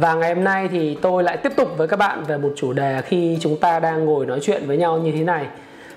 [0.00, 2.72] Và ngày hôm nay thì tôi lại tiếp tục với các bạn về một chủ
[2.72, 5.46] đề khi chúng ta đang ngồi nói chuyện với nhau như thế này.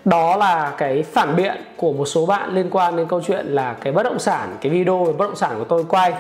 [0.06, 3.74] Đó là cái phản biện của một số bạn liên quan đến câu chuyện là
[3.74, 6.14] cái bất động sản, cái video về bất động sản của tôi quay.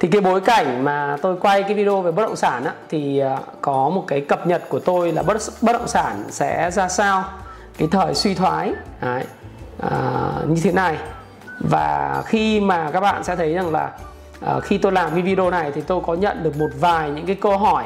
[0.00, 3.18] Thì cái bối cảnh mà tôi quay cái video về bất động sản á, thì
[3.18, 6.88] ờ, có một cái cập nhật của tôi là bất, bất động sản sẽ ra
[6.88, 7.24] sao
[7.78, 9.24] cái thời suy thoái Đấy,
[9.90, 10.00] à,
[10.46, 10.96] như thế này
[11.60, 13.90] và khi mà các bạn sẽ thấy rằng là
[14.40, 17.26] à, khi tôi làm cái video này thì tôi có nhận được một vài những
[17.26, 17.84] cái câu hỏi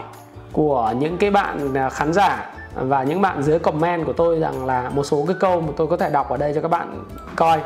[0.53, 4.67] của những cái bạn à, khán giả và những bạn dưới comment của tôi rằng
[4.67, 7.05] là một số cái câu mà tôi có thể đọc ở đây cho các bạn
[7.37, 7.61] coi.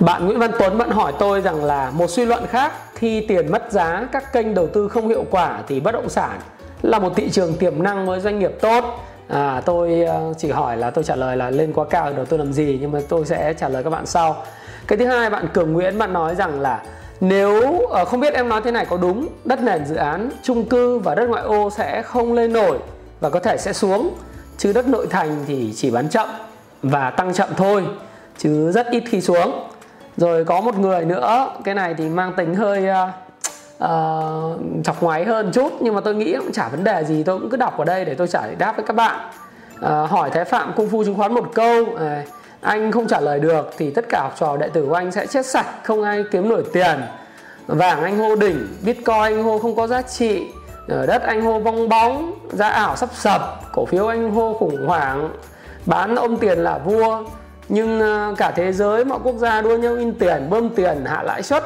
[0.00, 3.52] Bạn Nguyễn Văn Tuấn vẫn hỏi tôi rằng là một suy luận khác khi tiền
[3.52, 6.40] mất giá các kênh đầu tư không hiệu quả thì bất động sản
[6.82, 8.84] là một thị trường tiềm năng với doanh nghiệp tốt.
[9.28, 12.36] À, tôi ờ, chỉ hỏi là tôi trả lời là lên quá cao đầu tư
[12.36, 14.44] làm gì nhưng mà tôi sẽ trả lời các bạn sau.
[14.86, 16.82] Cái thứ hai bạn Cường Nguyễn bạn nói rằng là
[17.22, 20.64] nếu ờ, không biết em nói thế này có đúng đất nền dự án chung
[20.64, 22.78] cư và đất ngoại ô sẽ không lên nổi
[23.20, 24.14] và có thể sẽ xuống
[24.58, 26.28] chứ đất nội thành thì chỉ bán chậm
[26.82, 27.86] và tăng chậm thôi
[28.38, 29.68] chứ rất ít khi xuống.
[30.16, 33.08] Rồi có một người nữa cái này thì mang tính hơi uh,
[33.84, 37.38] uh, chọc ngoáy hơn chút nhưng mà tôi nghĩ cũng chả vấn đề gì tôi
[37.38, 39.30] cũng cứ đọc ở đây để tôi trả lời đáp với các bạn.
[39.80, 42.00] Uh, hỏi thái phạm cung phu chứng khoán một câu uh,
[42.62, 45.26] anh không trả lời được thì tất cả học trò đệ tử của anh sẽ
[45.26, 47.00] chết sạch không ai kiếm nổi tiền.
[47.66, 50.42] Vàng anh hô đỉnh bitcoin anh hô không có giá trị
[50.88, 54.86] ở đất anh hô bong bóng giá ảo sắp sập cổ phiếu anh hô khủng
[54.86, 55.30] hoảng
[55.86, 57.24] bán ôm tiền là vua.
[57.68, 61.22] Nhưng ờ, cả thế giới mọi quốc gia đua nhau in tiền bơm tiền hạ
[61.22, 61.64] lãi suất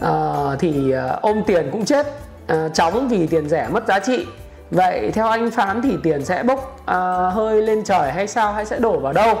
[0.00, 0.12] à,
[0.58, 2.06] thì ôm tiền cũng chết
[2.46, 4.26] à, chóng vì tiền rẻ mất giá trị.
[4.70, 6.98] Vậy theo anh phán thì tiền sẽ bốc à,
[7.34, 9.38] hơi lên trời hay sao hay sẽ đổ vào đâu?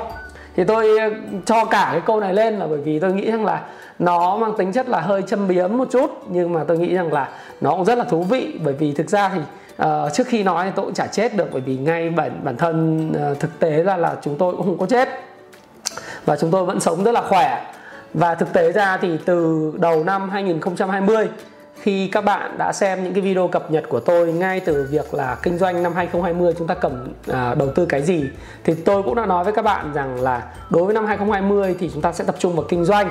[0.56, 1.10] Thì tôi ờ,
[1.46, 3.62] cho cả cái câu này lên là bởi vì tôi nghĩ rằng là
[3.98, 7.12] nó mang tính chất là hơi châm biếm một chút nhưng mà tôi nghĩ rằng
[7.12, 7.28] là
[7.60, 8.58] nó cũng rất là thú vị.
[8.64, 9.40] Bởi vì thực ra thì
[9.82, 12.56] uh, trước khi nói thì tôi cũng chả chết được bởi vì ngay bản bản
[12.56, 15.08] thân uh, thực tế ra là chúng tôi cũng không có chết.
[16.24, 17.72] Và chúng tôi vẫn sống rất là khỏe.
[18.14, 21.28] Và thực tế ra thì từ đầu năm 2020
[21.82, 25.14] khi các bạn đã xem những cái video cập nhật của tôi ngay từ việc
[25.14, 28.24] là kinh doanh năm 2020 chúng ta cần à, đầu tư cái gì
[28.64, 31.90] thì tôi cũng đã nói với các bạn rằng là đối với năm 2020 thì
[31.92, 33.10] chúng ta sẽ tập trung vào kinh doanh.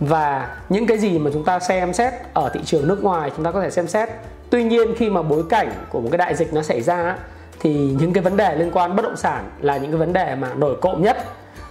[0.00, 3.44] Và những cái gì mà chúng ta xem xét ở thị trường nước ngoài chúng
[3.44, 4.08] ta có thể xem xét.
[4.50, 7.16] Tuy nhiên khi mà bối cảnh của một cái đại dịch nó xảy ra
[7.60, 10.34] thì những cái vấn đề liên quan bất động sản là những cái vấn đề
[10.34, 11.16] mà nổi cộm nhất.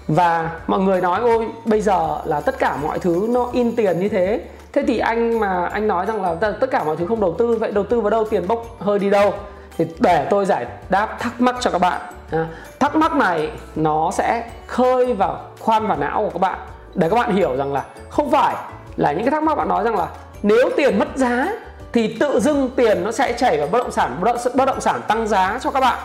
[0.08, 4.00] Và mọi người nói ôi bây giờ là tất cả mọi thứ nó in tiền
[4.00, 4.42] như thế
[4.74, 7.58] thế thì anh mà anh nói rằng là tất cả mọi thứ không đầu tư
[7.60, 9.34] vậy đầu tư vào đâu tiền bốc hơi đi đâu?
[9.78, 12.48] Thì để tôi giải đáp thắc mắc cho các bạn à,
[12.80, 16.60] thắc mắc này nó sẽ khơi vào khoan vào não của các bạn
[16.96, 18.56] để các bạn hiểu rằng là không phải
[18.96, 20.08] là những cái thắc mắc bạn nói rằng là
[20.44, 21.48] nếu tiền mất giá
[21.94, 24.18] thì tự dưng tiền nó sẽ chảy vào bất động sản
[24.54, 26.00] bất động sản tăng giá cho các bạn.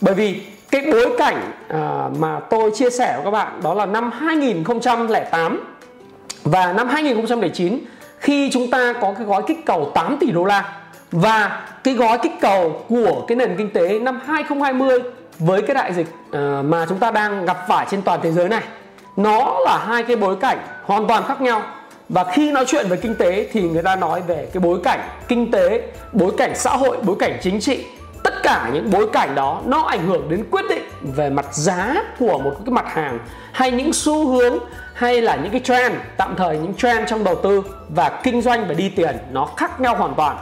[0.00, 3.86] Bởi vì cái bối cảnh à, mà tôi chia sẻ với các bạn đó là
[3.86, 5.74] năm 2008
[6.44, 7.78] và năm 2009
[8.20, 10.72] khi chúng ta có cái gói kích cầu 8 tỷ đô la
[11.12, 15.00] và cái gói kích cầu của cái nền kinh tế năm 2020
[15.38, 18.48] với cái đại dịch ờ, mà chúng ta đang gặp phải trên toàn thế giới
[18.48, 18.62] này,
[19.16, 21.62] nó là hai cái bối cảnh hoàn toàn khác nhau.
[22.08, 25.00] Và khi nói chuyện về kinh tế thì người ta nói về cái bối cảnh
[25.28, 25.82] kinh tế,
[26.12, 27.84] bối cảnh xã hội, bối cảnh chính trị.
[28.24, 31.94] Tất cả những bối cảnh đó nó ảnh hưởng đến quyết định về mặt giá
[32.18, 33.18] của một cái mặt hàng,
[33.52, 34.58] hay những xu hướng,
[34.94, 38.68] hay là những cái trend, tạm thời những trend trong đầu tư và kinh doanh
[38.68, 40.36] và đi tiền nó khác nhau hoàn toàn.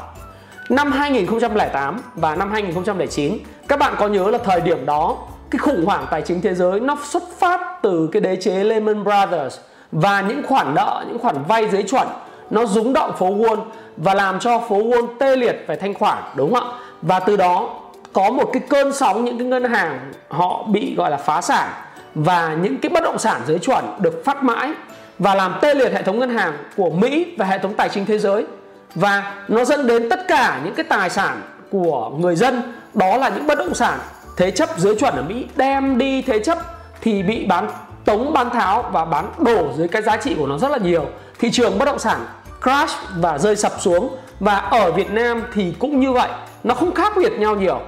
[0.68, 3.38] Năm 2008 và năm 2009
[3.68, 5.16] các bạn có nhớ là thời điểm đó,
[5.50, 9.04] cái khủng hoảng tài chính thế giới nó xuất phát từ cái đế chế Lehman
[9.04, 9.58] Brothers
[9.92, 12.08] và những khoản nợ, những khoản vay dưới chuẩn
[12.50, 13.58] nó rúng động phố Wall
[13.96, 16.78] và làm cho phố Wall tê liệt về thanh khoản, đúng không ạ?
[17.02, 17.80] Và từ đó
[18.12, 21.68] có một cái cơn sóng, những cái ngân hàng họ bị gọi là phá sản
[22.14, 24.72] và những cái bất động sản dưới chuẩn được phát mãi
[25.18, 28.06] và làm tê liệt hệ thống ngân hàng của Mỹ và hệ thống tài chính
[28.06, 28.46] thế giới.
[28.94, 31.40] Và nó dẫn đến tất cả những cái tài sản
[31.70, 32.62] của người dân,
[32.94, 33.98] đó là những bất động sản
[34.36, 36.58] thế chấp dưới chuẩn ở Mỹ, đem đi thế chấp
[37.00, 37.70] thì bị bán
[38.04, 41.04] tống, bán tháo và bán đổ dưới cái giá trị của nó rất là nhiều.
[41.38, 42.20] Thị trường bất động sản
[42.62, 46.28] crash và rơi sập xuống và ở Việt Nam thì cũng như vậy,
[46.64, 47.80] nó không khác biệt nhau nhiều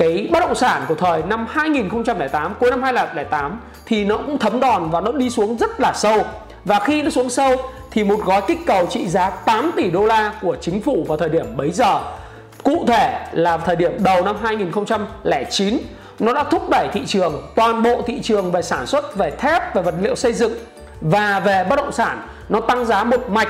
[0.00, 4.60] cái bất động sản của thời năm 2008 cuối năm 2008 thì nó cũng thấm
[4.60, 6.22] đòn và nó đi xuống rất là sâu.
[6.64, 7.56] Và khi nó xuống sâu
[7.90, 11.18] thì một gói kích cầu trị giá 8 tỷ đô la của chính phủ vào
[11.18, 12.00] thời điểm bấy giờ.
[12.62, 15.78] Cụ thể là thời điểm đầu năm 2009
[16.18, 19.74] nó đã thúc đẩy thị trường, toàn bộ thị trường về sản xuất, về thép,
[19.74, 20.52] về vật liệu xây dựng
[21.00, 23.48] và về bất động sản nó tăng giá một mạch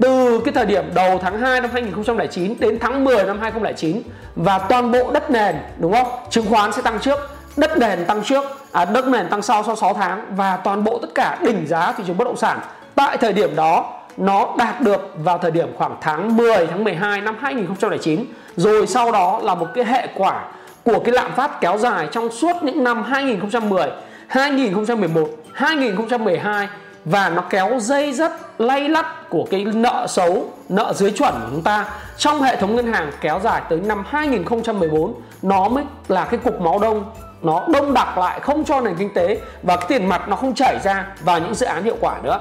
[0.00, 4.02] từ cái thời điểm đầu tháng 2 năm 2009 đến tháng 10 năm 2009
[4.36, 6.06] và toàn bộ đất nền đúng không?
[6.30, 7.18] Chứng khoán sẽ tăng trước,
[7.56, 10.98] đất nền tăng trước, à, đất nền tăng sau sau 6 tháng và toàn bộ
[10.98, 12.58] tất cả đỉnh giá thị trường bất động sản
[12.94, 17.20] tại thời điểm đó nó đạt được vào thời điểm khoảng tháng 10 tháng 12
[17.20, 18.24] năm 2009
[18.56, 20.44] rồi sau đó là một cái hệ quả
[20.84, 23.90] của cái lạm phát kéo dài trong suốt những năm 2010,
[24.26, 26.68] 2011, 2012
[27.06, 31.48] và nó kéo dây rất lay lắt của cái nợ xấu, nợ dưới chuẩn của
[31.50, 31.84] chúng ta
[32.16, 36.60] trong hệ thống ngân hàng kéo dài tới năm 2014 nó mới là cái cục
[36.60, 37.04] máu đông
[37.42, 40.54] nó đông đặc lại không cho nền kinh tế và cái tiền mặt nó không
[40.54, 42.38] chảy ra vào những dự án hiệu quả nữa.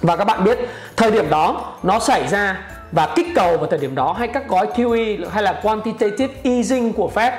[0.00, 0.58] Và các bạn biết
[0.96, 2.58] thời điểm đó nó xảy ra
[2.92, 6.92] và kích cầu vào thời điểm đó hay các gói QE hay là quantitative easing
[6.92, 7.32] của Fed.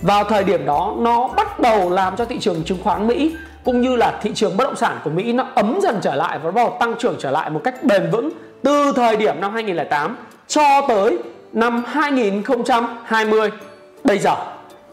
[0.00, 3.80] Vào thời điểm đó nó bắt đầu làm cho thị trường chứng khoán Mỹ cũng
[3.80, 6.50] như là thị trường bất động sản của Mỹ nó ấm dần trở lại và
[6.50, 8.30] bắt đầu tăng trưởng trở lại một cách bền vững
[8.62, 10.16] từ thời điểm năm 2008
[10.48, 11.18] cho tới
[11.52, 13.50] năm 2020
[14.04, 14.34] bây giờ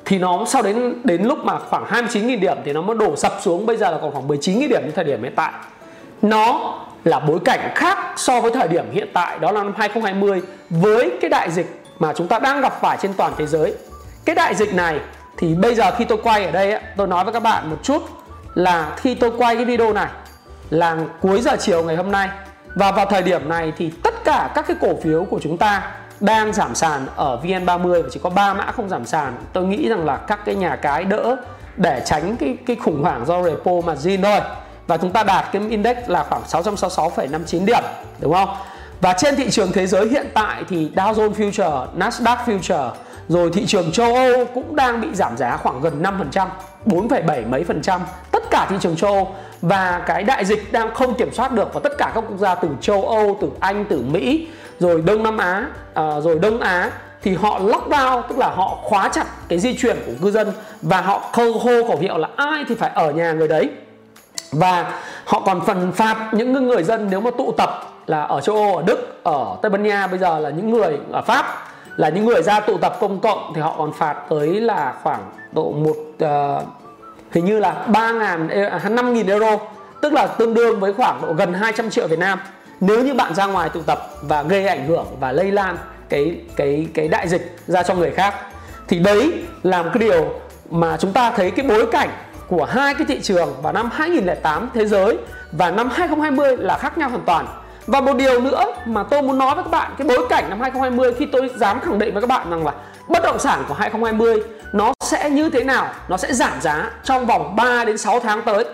[0.08, 3.38] thì nó sau đến đến lúc mà khoảng 29.000 điểm thì nó mới đổ sập
[3.42, 3.66] xuống.
[3.66, 5.52] Bây giờ là còn khoảng 19.000 điểm như thời điểm hiện tại.
[6.22, 6.74] Nó
[7.04, 11.12] là bối cảnh khác so với thời điểm hiện tại, đó là năm 2020 với
[11.22, 13.74] cái đại dịch mà chúng ta đang gặp phải trên toàn thế giới.
[14.26, 15.00] Cái đại dịch này
[15.38, 18.17] thì bây giờ khi tôi quay ở đây tôi nói với các bạn một chút
[18.58, 20.08] là khi tôi quay cái video này
[20.70, 22.30] là cuối giờ chiều ngày hôm nay
[22.76, 25.92] và vào thời điểm này thì tất cả các cái cổ phiếu của chúng ta
[26.20, 29.38] đang giảm sàn ở VN30 và chỉ có 3 mã không giảm sàn.
[29.54, 31.36] Tôi nghĩ rằng là các cái nhà cái đỡ
[31.78, 34.40] để tránh cái cái khủng hoảng do repo mà margin thôi.
[34.88, 37.84] Và chúng ta đạt cái index là khoảng 666,59 điểm,
[38.20, 38.50] đúng không?
[39.02, 42.92] Và trên thị trường thế giới hiện tại thì Dow Jones Future, Nasdaq Future
[43.28, 46.48] rồi thị trường châu Âu cũng đang bị giảm giá khoảng gần 5%,
[46.86, 48.02] 4,7 mấy phần trăm
[48.58, 49.36] cả thị trường châu Âu.
[49.62, 52.56] Và cái đại dịch đang không kiểm soát được và tất cả các quốc gia
[52.56, 54.48] từ châu Âu, từ Anh, từ Mỹ
[54.80, 56.92] rồi Đông Nam Á, à, rồi Đông Á
[57.24, 60.52] thì họ lockdown tức là họ khóa chặt cái di chuyển của cư dân
[60.82, 63.70] và họ khâu hô khẩu hiệu là ai thì phải ở nhà người đấy.
[64.52, 64.94] Và
[65.26, 67.70] họ còn phần phạt những người dân nếu mà tụ tập
[68.06, 70.98] là ở châu Âu, ở Đức, ở Tây Ban Nha bây giờ là những người
[71.12, 71.46] ở Pháp
[71.96, 75.22] là những người ra tụ tập công cộng thì họ còn phạt tới là khoảng
[75.52, 76.64] độ một uh,
[77.38, 78.48] hình như là 3 ngàn
[78.96, 79.58] 5 à, nghìn euro,
[80.02, 82.40] tức là tương đương với khoảng độ gần 200 triệu Việt Nam.
[82.80, 85.78] Nếu như bạn ra ngoài tụ tập và gây ảnh hưởng và lây lan
[86.10, 88.36] cái cái cái đại dịch ra cho người khác,
[88.88, 90.34] thì đấy là một cái điều
[90.70, 92.10] mà chúng ta thấy cái bối cảnh
[92.48, 95.18] của hai cái thị trường vào năm 2008 thế giới
[95.52, 97.48] và năm 2020 là khác nhau hoàn toàn.
[97.88, 100.62] Và một điều nữa mà tôi muốn nói với các bạn, cái bối cảnh năm
[100.62, 102.74] 2020 khi tôi dám khẳng định với các bạn rằng là
[103.08, 104.44] bất động sản của 2020
[104.74, 105.90] nó sẽ như thế nào?
[106.10, 108.66] Nó sẽ giảm giá trong vòng 3 đến 6 tháng tới.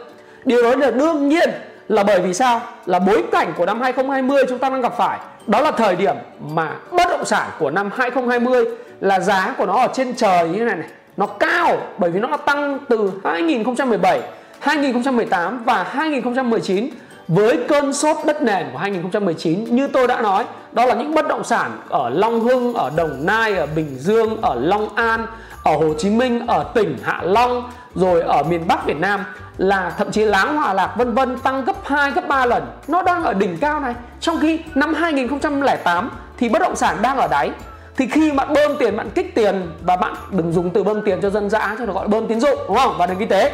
[0.46, 1.50] Điều đó là đương nhiên
[1.88, 2.62] là bởi vì sao?
[2.86, 5.20] Là bối cảnh của năm 2020 chúng ta đang gặp phải.
[5.48, 6.16] Đó là thời điểm
[6.50, 8.66] mà bất động sản của năm 2020
[9.00, 10.88] là giá của nó ở trên trời như thế này này.
[11.18, 14.22] Nó cao bởi vì nó tăng từ 2017,
[14.60, 16.90] 2018 và 2019
[17.28, 21.28] với cơn sốt đất nền của 2019 như tôi đã nói đó là những bất
[21.28, 25.26] động sản ở Long Hưng, ở Đồng Nai, ở Bình Dương, ở Long An,
[25.64, 29.24] ở Hồ Chí Minh, ở tỉnh Hạ Long rồi ở miền Bắc Việt Nam
[29.58, 32.64] là thậm chí Láng Hòa Lạc vân vân tăng gấp 2 gấp 3 lần.
[32.88, 33.94] Nó đang ở đỉnh cao này.
[34.20, 37.52] Trong khi năm 2008 thì bất động sản đang ở đáy.
[37.98, 41.22] Thì khi bạn bơm tiền, bạn kích tiền và bạn đừng dùng từ bơm tiền
[41.22, 42.96] cho dân dã cho nó gọi là bơm tín dụng đúng không?
[42.98, 43.52] Và nền kinh tế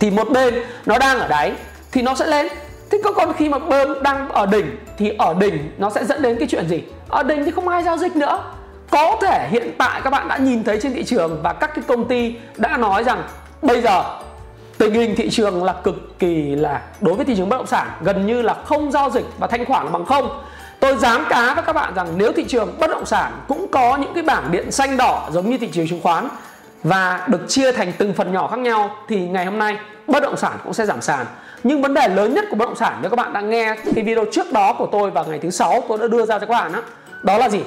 [0.00, 0.54] thì một bên
[0.86, 1.52] nó đang ở đáy
[1.92, 2.48] thì nó sẽ lên
[2.90, 6.22] thế có còn khi mà bơm đang ở đỉnh thì ở đỉnh nó sẽ dẫn
[6.22, 8.42] đến cái chuyện gì ở đỉnh thì không ai giao dịch nữa
[8.90, 11.84] có thể hiện tại các bạn đã nhìn thấy trên thị trường và các cái
[11.88, 13.22] công ty đã nói rằng
[13.62, 14.04] bây giờ
[14.78, 17.90] tình hình thị trường là cực kỳ là, đối với thị trường bất động sản
[18.00, 20.42] gần như là không giao dịch và thanh khoản bằng không.
[20.80, 23.96] Tôi dám cá với các bạn rằng nếu thị trường bất động sản cũng có
[23.96, 26.28] những cái bảng điện xanh đỏ giống như thị trường chứng khoán
[26.82, 30.36] và được chia thành từng phần nhỏ khác nhau, thì ngày hôm nay bất động
[30.36, 31.26] sản cũng sẽ giảm sàn.
[31.62, 34.04] Nhưng vấn đề lớn nhất của bất động sản, nếu các bạn đã nghe cái
[34.04, 36.52] video trước đó của tôi vào ngày thứ sáu tôi đã đưa ra cho các
[36.52, 36.80] bạn đó
[37.22, 37.60] đó là gì?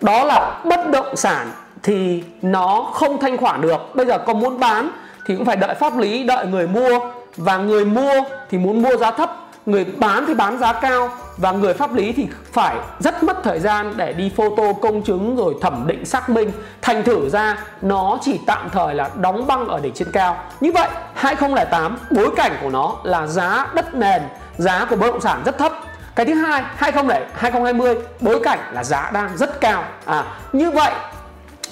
[0.00, 1.50] Đó là bất động sản
[1.82, 3.94] thì nó không thanh khoản được.
[3.94, 4.90] Bây giờ có muốn bán
[5.26, 7.00] thì cũng phải đợi pháp lý, đợi người mua.
[7.36, 8.12] Và người mua
[8.50, 9.30] thì muốn mua giá thấp,
[9.66, 11.08] người bán thì bán giá cao.
[11.36, 15.36] Và người pháp lý thì phải rất mất thời gian để đi photo công chứng
[15.36, 16.52] rồi thẩm định xác minh.
[16.82, 20.36] Thành thử ra, nó chỉ tạm thời là đóng băng ở đỉnh trên cao.
[20.60, 24.22] Như vậy 2008 bối cảnh của nó là giá đất nền,
[24.56, 25.72] giá của bất động sản rất thấp
[26.16, 29.84] cái thứ hai 2007 2020 bối cảnh là giá đang rất cao.
[30.04, 30.92] À như vậy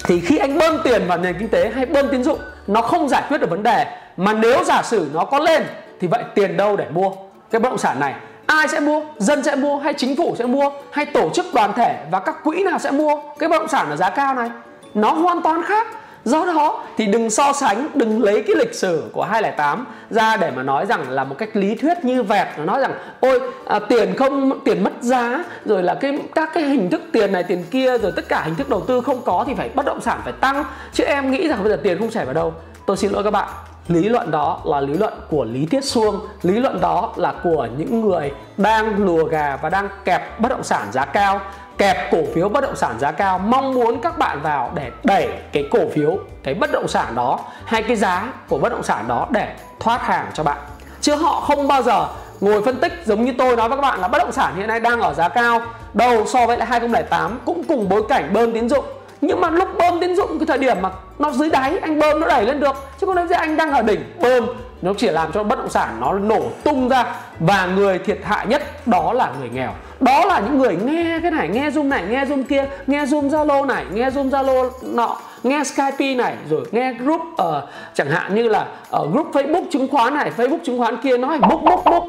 [0.03, 3.09] thì khi anh bơm tiền vào nền kinh tế hay bơm tín dụng, nó không
[3.09, 3.85] giải quyết được vấn đề.
[4.17, 5.63] Mà nếu giả sử nó có lên,
[6.01, 7.11] thì vậy tiền đâu để mua?
[7.51, 8.13] Cái bất động sản này,
[8.45, 9.01] ai sẽ mua?
[9.17, 10.71] Dân sẽ mua hay chính phủ sẽ mua?
[10.91, 13.15] Hay tổ chức đoàn thể và các quỹ nào sẽ mua?
[13.39, 14.49] Cái bất động sản ở giá cao này,
[14.93, 15.87] nó hoàn toàn khác.
[16.25, 20.51] Do đó thì đừng so sánh, đừng lấy cái lịch sử của 208 ra để
[20.51, 22.47] mà nói rằng là một cách lý thuyết như vẹt.
[22.57, 26.63] Nó nói rằng ôi à, tiền không tiền mất giá rồi là cái các cái
[26.63, 29.43] hình thức tiền này tiền kia rồi tất cả hình thức đầu tư không có
[29.47, 30.63] thì phải bất động sản phải tăng.
[30.93, 32.53] Chứ em nghĩ rằng bây giờ tiền không chảy vào đâu.
[32.85, 33.49] Tôi xin lỗi các bạn,
[33.87, 36.19] lý luận đó là lý luận của lý tiết xuông.
[36.41, 40.63] Lý luận đó là của những người đang lùa gà và đang kẹp bất động
[40.63, 41.41] sản giá cao
[41.77, 43.39] kẹp cổ phiếu bất động sản giá cao.
[43.39, 47.39] Mong muốn các bạn vào để đẩy cái cổ phiếu, cái bất động sản đó,
[47.65, 49.47] hay cái giá của bất động sản đó để
[49.79, 50.57] thoát hàng cho bạn.
[51.01, 52.07] Chứ họ không bao giờ
[52.41, 54.67] ngồi phân tích giống như tôi nói với các bạn là bất động sản hiện
[54.67, 55.61] nay đang ở giá cao,
[55.93, 58.85] đầu so với lại 2008 cũng cùng bối cảnh bơm tín dụng.
[59.21, 60.89] Nhưng mà lúc bơm tín dụng cái thời điểm mà
[61.19, 62.75] nó dưới đáy, anh bơm nó đẩy lên được.
[62.99, 64.47] Chứ còn nếu như anh đang ở đỉnh bơm,
[64.81, 67.05] nó chỉ làm cho bất động sản nó nổ tung ra.
[67.39, 71.31] Và người thiệt hại nhất đó là người nghèo đó là những người nghe cái
[71.31, 75.17] này nghe zoom này nghe zoom kia nghe zoom zalo này nghe zoom zalo nọ
[75.43, 79.65] nghe skype này rồi nghe group ở uh, chẳng hạn như là ở group facebook
[79.71, 82.03] chứng khoán này facebook chứng khoán kia nói múc múc múc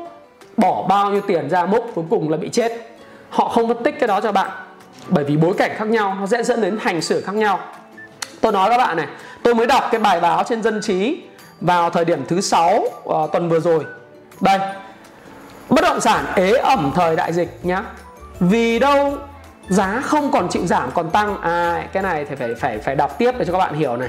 [0.57, 2.73] bỏ bao nhiêu tiền ra múc cuối cùng là bị chết.
[3.31, 4.51] Họ không phân tích cái đó cho bạn
[5.09, 7.59] bởi vì bối cảnh khác nhau nó sẽ dẫn đến hành xử khác nhau.
[8.41, 9.07] Tôi nói các bạn này
[9.43, 11.23] tôi mới đọc cái bài báo trên dân trí
[11.61, 13.85] vào thời điểm thứ sáu uh, tuần vừa rồi.
[14.41, 14.59] Đây
[15.69, 17.83] bất động sản ế ẩm thời đại dịch nhá.
[18.41, 19.19] Vì đâu
[19.69, 21.41] giá không còn chịu giảm còn tăng?
[21.41, 24.09] À cái này thì phải phải phải đọc tiếp để cho các bạn hiểu này.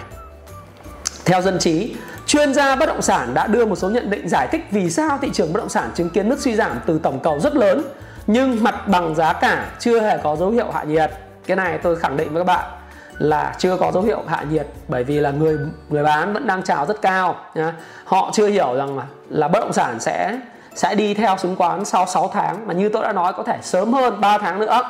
[1.26, 1.96] Theo dân trí
[2.26, 5.18] chuyên gia bất động sản đã đưa một số nhận định giải thích vì sao
[5.22, 7.82] thị trường bất động sản chứng kiến mức suy giảm từ tổng cầu rất lớn
[8.28, 11.12] nhưng mặt bằng giá cả chưa hề có dấu hiệu hạ nhiệt.
[11.48, 12.72] Cái này tôi khẳng định với các bạn
[13.18, 15.58] là chưa có dấu hiệu hạ nhiệt bởi vì là người
[15.90, 17.74] người bán vẫn đang chào rất cao nhá.
[18.04, 20.40] họ chưa hiểu rằng là, là bất động sản sẽ
[20.78, 22.68] sẽ đi theo chứng khoán sau 6 tháng.
[22.68, 24.82] Mà như tôi đã nói, có thể sớm hơn 3 tháng nữa.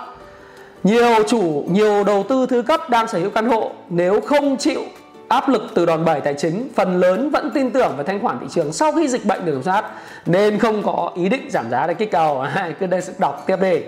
[0.83, 3.71] Nhiều chủ, nhiều đầu tư thứ cấp đang sở hữu căn hộ.
[3.89, 4.81] Nếu không chịu
[5.27, 8.39] áp lực từ đòn bẩy tài chính, phần lớn vẫn tin tưởng vào thanh khoản
[8.39, 9.85] thị trường sau khi dịch bệnh được kiểm soát
[10.25, 12.45] nên không có ý định giảm giá để kích cầu.
[12.79, 13.79] Cứ đây đọc tiếp đi.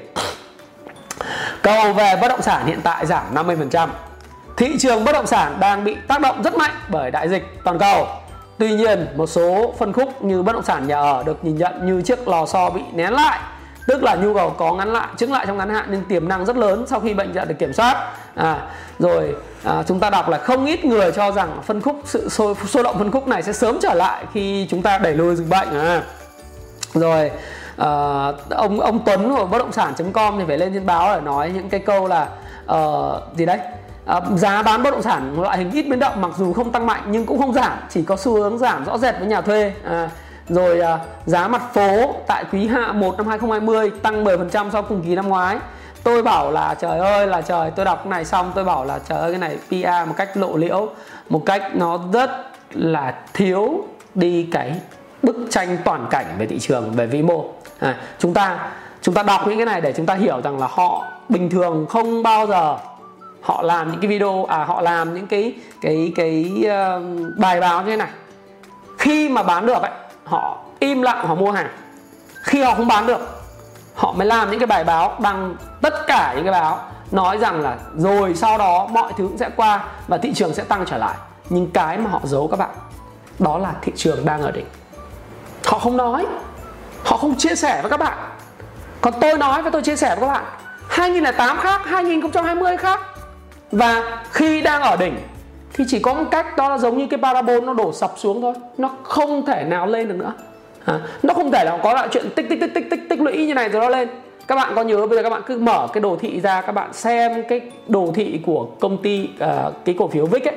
[1.61, 3.87] Cầu về bất động sản hiện tại giảm 50%
[4.59, 7.79] thị trường bất động sản đang bị tác động rất mạnh bởi đại dịch toàn
[7.79, 8.07] cầu.
[8.59, 11.85] Tuy nhiên, một số phân khúc như bất động sản nhà ở được nhìn nhận
[11.85, 13.39] như chiếc lò xo bị nén lại
[13.89, 16.45] tức là nhu cầu có ngắn lại chứng lại trong ngắn hạn nhưng tiềm năng
[16.45, 18.67] rất lớn sau khi bệnh được kiểm soát à,
[18.99, 22.55] rồi à, chúng ta đọc là không ít người cho rằng phân khúc sự sôi,
[22.67, 25.49] sôi động phân khúc này sẽ sớm trở lại khi chúng ta đẩy lùi dịch
[25.49, 26.03] bệnh à.
[26.93, 27.31] rồi
[27.77, 27.87] à,
[28.49, 31.69] ông ông Tuấn của bất động sản.com thì phải lên trên báo để nói những
[31.69, 32.27] cái câu là
[32.71, 33.59] uh, gì đấy
[34.09, 36.85] à, giá bán bất động sản loại hình ít biến động mặc dù không tăng
[36.85, 39.73] mạnh nhưng cũng không giảm chỉ có xu hướng giảm rõ rệt với nhà thuê.
[39.83, 40.09] À,
[40.49, 45.01] rồi à, giá mặt phố tại quý hạ 1 năm 2020 tăng 10% so cùng
[45.01, 45.57] kỳ năm ngoái.
[46.03, 48.99] Tôi bảo là trời ơi là trời tôi đọc cái này xong tôi bảo là
[49.09, 50.89] trời ơi cái này PR một cách lộ liễu
[51.29, 52.29] một cách nó rất
[52.71, 54.73] là thiếu đi cái
[55.23, 57.45] bức tranh toàn cảnh về thị trường về vĩ mô.
[57.79, 58.69] À, chúng ta
[59.01, 61.85] chúng ta đọc những cái này để chúng ta hiểu rằng là họ bình thường
[61.89, 62.77] không bao giờ
[63.41, 67.81] họ làm những cái video à họ làm những cái cái cái uh, bài báo
[67.81, 68.10] như thế này.
[68.98, 69.91] Khi mà bán được ấy
[70.24, 71.69] họ im lặng họ mua hàng.
[72.43, 73.19] Khi họ không bán được
[73.96, 76.79] họ mới làm những cái bài báo đăng tất cả những cái báo
[77.12, 80.86] nói rằng là rồi sau đó mọi thứ sẽ qua và thị trường sẽ tăng
[80.86, 81.15] trở lại.
[81.50, 82.69] Nhưng cái mà họ giấu các bạn
[83.39, 84.65] đó là thị trường đang ở đỉnh.
[85.65, 86.25] Họ không nói
[87.05, 88.17] họ không chia sẻ với các bạn.
[89.01, 90.43] Còn tôi nói và tôi chia sẻ với các bạn.
[90.89, 93.00] 2008 khác 2020 khác
[93.71, 95.17] và khi đang ở đỉnh
[95.73, 98.41] thì chỉ có một cách đó là giống như cái parabol nó đổ sập xuống
[98.41, 98.53] thôi.
[98.77, 100.33] Nó không thể nào lên được nữa.
[100.85, 103.45] À, nó không thể nào có lại chuyện tích tích tích tích tích tích lũy
[103.45, 104.09] như này rồi nó lên.
[104.47, 106.71] Các bạn có nhớ bây giờ các bạn cứ mở cái đồ thị ra các
[106.71, 110.55] bạn xem cái đồ thị của công ty uh, cái cổ phiếu VIX ấy.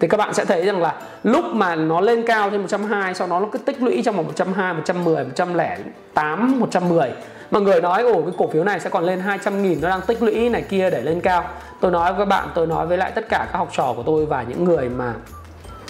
[0.00, 3.26] Thì các bạn sẽ thấy rằng là lúc mà nó lên cao trên 120 sau
[3.26, 7.10] đó nó cứ tích lũy trong vòng 120, 110, 108, 110
[7.50, 10.00] mà người nói, ồ, cái cổ phiếu này sẽ còn lên 200 nghìn, nó đang
[10.00, 11.44] tích lũy này kia để lên cao.
[11.80, 14.26] Tôi nói với bạn, tôi nói với lại tất cả các học trò của tôi
[14.26, 15.14] và những người mà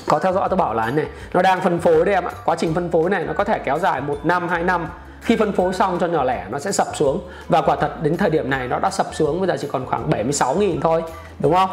[0.09, 2.33] có theo dõi, tôi bảo là này, nó đang phân phối đây em ạ.
[2.45, 4.89] Quá trình phân phối này nó có thể kéo dài một năm, hai năm.
[5.21, 7.21] Khi phân phối xong cho nhỏ lẻ, nó sẽ sập xuống.
[7.49, 9.87] Và quả thật, đến thời điểm này nó đã sập xuống, bây giờ chỉ còn
[9.87, 11.03] khoảng 76.000 thôi,
[11.39, 11.71] đúng không?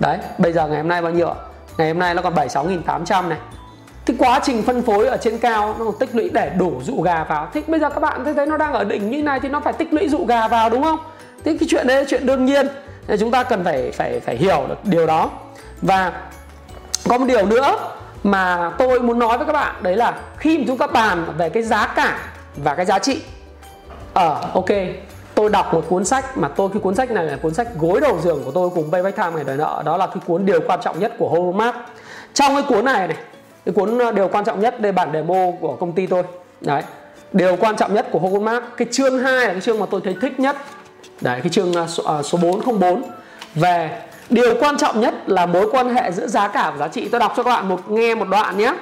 [0.00, 1.34] Đấy, bây giờ ngày hôm nay bao nhiêu ạ?
[1.78, 3.38] Ngày hôm nay nó còn 76.800 này
[4.08, 7.24] cái quá trình phân phối ở trên cao nó tích lũy để đổ dụ gà
[7.24, 7.48] vào.
[7.54, 9.60] Thế bây giờ các bạn thấy thấy nó đang ở đỉnh như này thì nó
[9.60, 10.98] phải tích lũy dụ gà vào đúng không?
[11.44, 12.68] Thế cái chuyện đấy là chuyện đương nhiên.
[13.06, 15.30] Thì chúng ta cần phải phải phải hiểu được điều đó.
[15.82, 16.12] Và
[17.08, 17.76] có một điều nữa
[18.22, 21.48] mà tôi muốn nói với các bạn đấy là khi mà chúng ta bàn về
[21.48, 22.18] cái giá cả
[22.56, 23.22] và cái giá trị.
[24.14, 24.70] Ở à, ok
[25.34, 28.00] tôi đọc một cuốn sách mà tôi cái cuốn sách này là cuốn sách gối
[28.00, 30.60] đầu giường của tôi cùng Payback Time ngày đòi nợ đó là cái cuốn điều
[30.66, 31.76] quan trọng nhất của Hallmark.
[32.34, 33.16] Trong cái cuốn này này
[33.68, 36.22] cái cuốn ờ, điều quan trọng nhất đây bản demo của công ty tôi.
[36.60, 36.82] Đấy.
[37.32, 40.16] Điều quan trọng nhất của Hallmark cái chương 2 là cái chương mà tôi thấy
[40.20, 40.56] thích nhất.
[41.20, 43.02] Đấy cái chương ờ, số ờ, số, số 404
[43.54, 47.08] về điều quan trọng nhất là mối quan hệ giữa giá cả và giá trị.
[47.08, 48.74] Tôi đọc cho các bạn một nghe một đoạn nhé.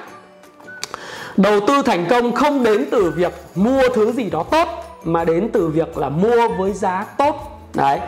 [1.37, 4.67] Đầu tư thành công không đến từ việc mua thứ gì đó tốt
[5.03, 7.61] mà đến từ việc là mua với giá tốt.
[7.73, 7.99] Đấy.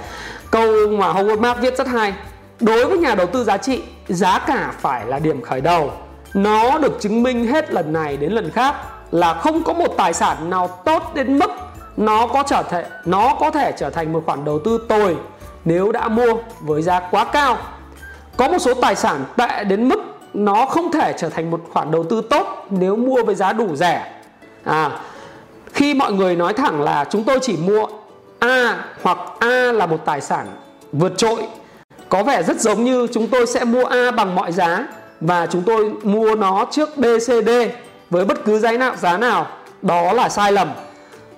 [0.52, 2.14] Câu mà Howard Mark viết rất hay.
[2.60, 5.92] Đối với nhà đầu tư giá trị giá cả phải là điểm khởi đầu
[6.34, 8.76] nó được chứng minh hết lần này đến lần khác
[9.12, 11.52] là không có một tài sản nào tốt đến mức
[11.98, 15.18] nó có trở thể, nó có thể trở thành một khoản đầu tư tồi
[15.66, 17.58] nếu đã mua với giá quá cao.
[18.38, 20.00] Có một số tài sản tệ đến mức
[20.34, 23.76] nó không thể trở thành một khoản đầu tư tốt nếu mua với giá đủ
[23.76, 24.12] rẻ.
[24.64, 24.92] À
[25.74, 27.88] khi mọi người nói thẳng là chúng tôi chỉ mua
[28.40, 30.48] A hoặc A là một tài sản
[30.92, 31.48] vượt trội,
[32.10, 34.88] có vẻ rất giống như chúng tôi sẽ mua A bằng mọi giá
[35.22, 37.50] và chúng tôi mua nó trước BCD
[38.10, 39.48] với bất cứ giá nào giá nào,
[39.82, 40.72] đó là sai lầm.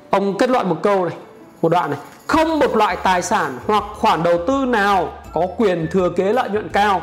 [0.10, 1.16] Ông kết luận một câu này,
[1.62, 2.00] một đoạn này.
[2.28, 6.50] Không một loại tài sản hoặc khoản đầu tư nào có quyền thừa kế lợi
[6.50, 7.02] nhuận cao.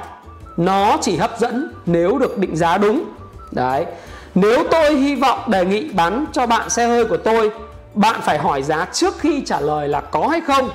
[0.56, 3.04] Nó chỉ hấp dẫn nếu được định giá đúng.
[3.52, 3.86] Đấy.
[4.34, 7.50] Nếu tôi hy vọng đề nghị bán cho bạn xe hơi của tôi,
[7.94, 10.70] bạn phải hỏi giá trước khi trả lời là có hay không.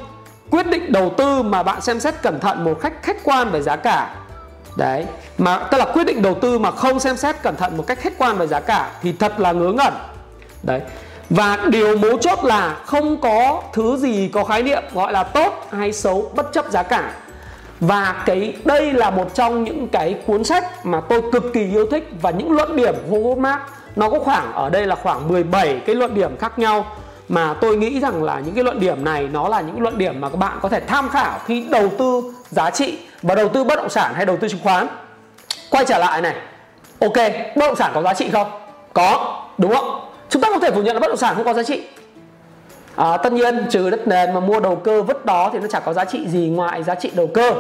[0.50, 3.62] Quyết định đầu tư mà bạn xem xét cẩn thận một cách khách quan về
[3.62, 4.16] giá cả.
[4.78, 5.06] Đấy
[5.38, 8.00] mà, tức là quyết định đầu tư mà không xem xét cẩn thận một cách
[8.00, 9.94] khách quan về giá cả thì thật là ngớ ngẩn.
[10.64, 10.82] Đấy.
[11.30, 15.68] Và điều mấu chốt là không có thứ gì có khái niệm gọi là tốt
[15.72, 17.14] hay xấu, bất chấp giá cả.
[17.80, 21.86] Và cái, đây là một trong những cái cuốn sách mà tôi cực kỳ yêu
[21.92, 23.62] thích và những luận điểm của Howard Mark
[23.96, 26.86] nó có khoảng, ở đây là khoảng 17 cái luận điểm khác nhau.
[27.30, 30.22] Mà tôi nghĩ rằng là những cái luận điểm này nó là những luận điểm
[30.22, 33.64] mà các bạn có thể tham khảo khi đầu tư giá trị và đầu tư
[33.64, 34.88] bất động sản hay đầu tư chứng khoán
[35.74, 36.36] quay trở lại này.
[37.00, 37.16] Ok
[37.56, 38.52] bất động sản có giá trị không?
[38.94, 40.10] Có đúng không?
[40.30, 41.84] Chúng ta không thể phủ nhận là bất động sản không có giá trị.
[42.96, 45.82] À, tất nhiên trừ đất nền mà mua đầu cơ vứt đó thì nó chẳng
[45.86, 47.54] có giá trị gì ngoài giá trị đầu cơ.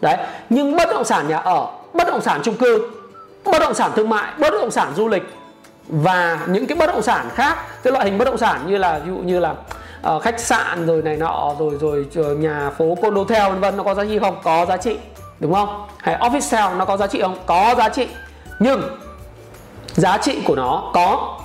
[0.00, 0.16] Đấy
[0.50, 2.90] nhưng bất động sản nhà ở bất động sản chung cư
[3.44, 5.22] bất động sản thương mại bất động sản du lịch
[5.88, 8.98] và những cái bất động sản khác cái loại hình bất động sản như là
[8.98, 9.54] ví dụ như là
[10.14, 13.82] uh, khách sạn rồi này nọ rồi rồi, rồi nhà phố condotel vân vân nó
[13.82, 14.36] có giá trị không?
[14.42, 14.96] Có giá trị
[15.40, 15.86] đúng không?
[15.98, 17.36] Hay office sale nó có giá trị không?
[17.46, 18.08] Có giá trị.
[18.58, 18.82] Nhưng
[19.86, 21.36] giá trị của nó có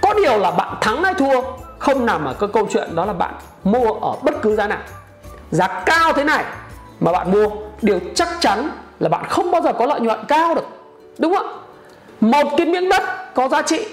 [0.00, 1.40] có điều là bạn thắng hay thua
[1.78, 4.78] không nằm ở cái câu chuyện đó là bạn mua ở bất cứ giá nào.
[5.50, 6.44] Giá cao thế này
[7.00, 7.50] mà bạn mua,
[7.82, 10.66] điều chắc chắn là bạn không bao giờ có lợi nhuận cao được.
[11.18, 11.60] Đúng không
[12.20, 13.86] một cái miếng đất có giá trị.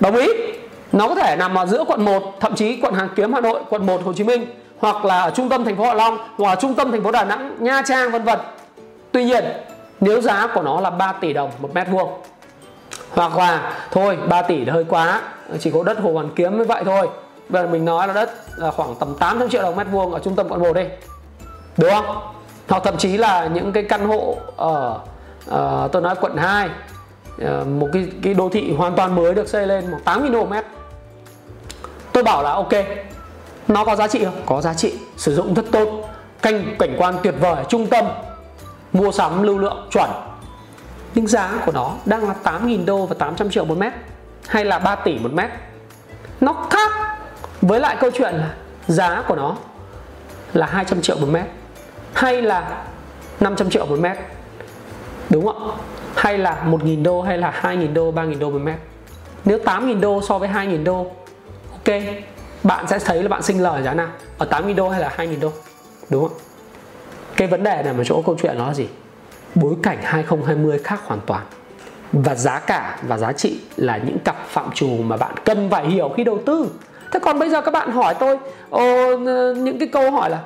[0.00, 0.28] Đồng ý,
[0.92, 3.60] nó có thể nằm ở giữa quận 1 thậm chí quận Hàng Kiếm, Hà Nội,
[3.70, 4.46] quận 1 Hồ Chí Minh
[4.78, 7.10] hoặc là ở trung tâm thành phố Hạ Long hoặc là trung tâm thành phố
[7.10, 8.38] Đà Nẵng Nha Trang vân vân.
[9.12, 9.44] Tuy nhiên
[10.00, 12.10] nếu giá của nó là 3 tỷ đồng một mét vuông
[13.10, 15.22] hoặc là thôi 3 tỷ là hơi quá
[15.60, 17.08] chỉ có đất Hồ Hoàn Kiếm mới vậy thôi.
[17.48, 20.18] Bây giờ mình nói là đất là khoảng tầm 800 triệu đồng mét vuông ở
[20.18, 20.84] trung tâm quận 1 đi.
[21.76, 22.20] Đúng không?
[22.68, 25.00] Hoặc thậm chí là những cái căn hộ ở
[25.50, 29.34] uh, tôi nói quận 2 uh, ờ, một cái cái đô thị hoàn toàn mới
[29.34, 30.64] được xây lên khoảng 8.000 đô mét.
[32.12, 32.72] Tôi bảo là ok
[33.68, 34.42] nó có giá trị không?
[34.46, 34.94] Có giá trị.
[35.16, 36.08] Sử dụng rất tốt.
[36.42, 38.04] Canh cảnh quan tuyệt vời, trung tâm.
[38.92, 40.10] Mua sắm lưu lượng chuẩn.
[41.14, 43.92] Nhưng giá của nó đang là 8.000 đô và 800 triệu một mét,
[44.48, 45.50] hay là 3 tỷ một mét.
[46.40, 46.90] Nó khác
[47.62, 48.54] với lại câu chuyện là
[48.88, 49.56] giá của nó
[50.52, 51.44] là 200 triệu một mét,
[52.12, 52.84] hay là
[53.40, 54.18] 500 triệu một mét.
[55.30, 55.76] Đúng không
[56.16, 58.78] hay là 1.000 đô, hay là 2.000 đô 3.000 đô một mét.
[59.44, 61.06] Nếu 8.000 đô so với 2.000 đô,
[61.72, 61.94] ok
[62.62, 64.08] bạn sẽ thấy là bạn sinh lời giá nào?
[64.38, 65.52] Ở 8.000 đô hay là 2.000 đô?
[66.10, 66.38] Đúng không?
[67.36, 68.88] Cái vấn đề này mà chỗ câu chuyện nó là gì?
[69.54, 71.42] Bối cảnh 2020 khác hoàn toàn.
[72.12, 75.86] Và giá cả và giá trị là những cặp phạm trù mà bạn cần phải
[75.86, 76.70] hiểu khi đầu tư.
[77.12, 78.38] Thế còn bây giờ các bạn hỏi tôi
[78.70, 79.16] ô,
[79.56, 80.38] những cái câu hỏi là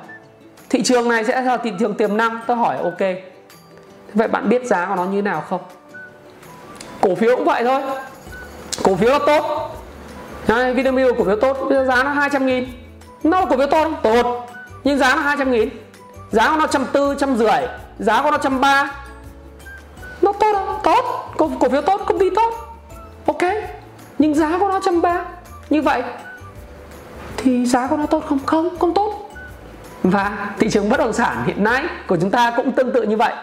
[0.69, 2.39] thị trường này sẽ là thị trường tiềm năng?
[2.47, 2.99] Tôi hỏi ok.
[4.13, 5.61] Vậy bạn biết giá của nó như nào không?
[7.01, 7.81] Cổ phiếu cũng vậy thôi.
[8.83, 9.72] Cổ phiếu là tốt.
[10.47, 12.65] Đấy, Vinamilk cổ phiếu tốt giá nó 200 nghìn.
[13.23, 13.95] Nó là cổ phiếu tốt không?
[14.03, 14.47] tốt.
[14.83, 15.69] Nhưng giá nó 200 nghìn.
[16.31, 17.61] Giá của nó trăm tư trăm rưỡi
[17.99, 18.91] giá của nó trăm ba.
[20.21, 21.33] Nó tốt không tốt.
[21.37, 22.53] Cổ, cổ phiếu tốt công ty tốt.
[23.25, 23.41] Ok.
[24.19, 25.25] Nhưng giá của nó trăm ba.
[25.69, 26.03] Như vậy
[27.37, 28.39] thì giá của nó tốt không?
[28.45, 29.29] Không không tốt.
[30.03, 33.17] Và thị trường bất động sản hiện nay của chúng ta cũng tương tự như
[33.17, 33.33] vậy.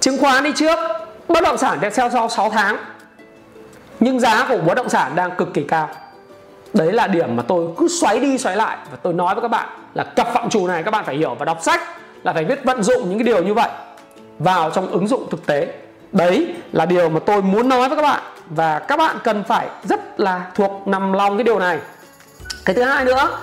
[0.00, 0.78] Chứng khoán đi trước
[1.28, 2.76] bất động sản theo sau 6 tháng
[4.02, 5.88] nhưng giá của bất động sản đang cực kỳ cao.
[6.74, 8.76] Đấy là điểm mà tôi cứ xoáy đi xoáy lại.
[8.90, 11.34] Và tôi nói với các bạn là cặp phạm trù này các bạn phải hiểu
[11.38, 11.80] và đọc sách
[12.22, 13.68] là phải biết vận dụng những cái điều như vậy
[14.38, 15.74] vào trong ứng dụng thực tế.
[16.12, 18.22] Đấy là điều mà tôi muốn nói với các bạn.
[18.46, 21.78] Và các bạn cần phải rất là thuộc nằm lòng cái điều này.
[22.64, 23.38] Cái thứ hai nữa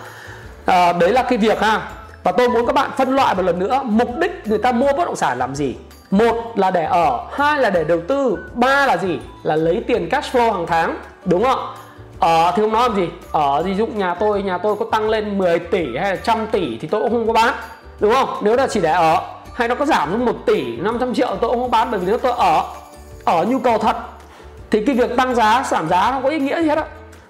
[0.66, 1.82] à, đấy là cái việc ha.
[2.24, 4.94] Và tôi muốn các bạn phân loại một lần nữa mục đích người ta mua
[4.94, 5.76] bất động sản làm gì?
[6.12, 9.20] Một là để ở, hai là để đầu tư, ba là gì?
[9.44, 11.60] Là lấy tiền cash flow hàng tháng, đúng không
[12.20, 13.10] ở ờ, thì không nói làm gì?
[13.32, 16.48] Ở ví dụ nhà tôi nhà tôi có tăng lên 10 tỷ hay là trăm
[16.48, 17.54] tỷ thì tôi cũng không có bán,
[18.00, 18.30] đúng không?
[18.42, 19.22] Nếu là chỉ để ở,
[19.54, 22.06] hay nó có giảm xuống 1 tỷ 500 triệu tôi cũng không bán, bởi vì
[22.08, 22.64] nếu tôi ở
[23.26, 23.98] ở nhu cầu thật,
[24.72, 26.84] thì cái việc tăng giá, giảm giá không có ý nghĩa gì hết á?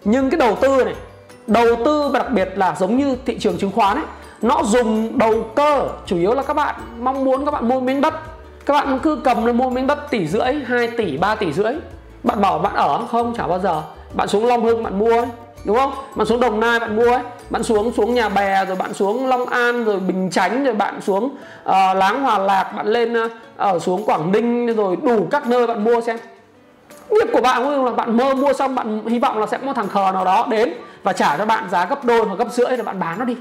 [0.04, 0.96] Nhưng cái đầu tư này,
[1.48, 4.06] đầu tư và đặc biệt là giống như thị trường chứng khoán ấy,
[4.42, 8.02] nó dùng đầu cơ, chủ yếu là các bạn mong muốn các bạn mua miếng
[8.02, 8.13] đất
[8.69, 11.73] các bạn cứ cầm lên mua miếng đất tỷ rưỡi 2 tỷ 3 tỷ rưỡi.
[12.23, 13.34] Bạn bảo bạn ở không?
[13.38, 13.82] Chả bao giờ.
[14.13, 15.25] Bạn xuống Long Hưng bạn mua ấy
[15.65, 15.91] đúng không?
[16.15, 17.21] Bạn xuống Đồng Nai bạn mua ấy.
[17.49, 21.01] Bạn xuống xuống nhà bè rồi bạn xuống Long An rồi Bình Chánh rồi bạn
[21.01, 25.47] xuống uh, Láng Hòa Lạc bạn lên uh, ở xuống Quảng Ninh rồi đủ các
[25.47, 26.17] nơi bạn mua xem.
[27.10, 29.73] Nghiệp của bạn là bạn mơ mua xong bạn hy vọng là sẽ có một
[29.75, 32.77] thằng khờ nào đó đến và trả cho bạn giá gấp đôi hoặc gấp rưỡi
[32.77, 33.38] là bạn bán nó đi.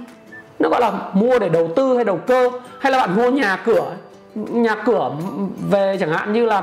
[0.58, 3.58] Nó gọi là mua để đầu tư hay đầu cơ hay là bạn mua nhà
[3.64, 3.92] cửa
[4.34, 5.10] nhà cửa
[5.70, 6.62] về chẳng hạn như là